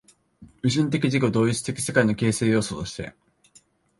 [0.63, 3.13] 矛盾的自己同一的世界の形成要素として